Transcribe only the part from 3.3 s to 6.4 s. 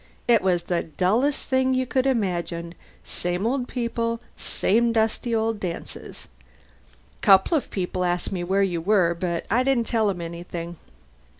old people, same dusty old dances.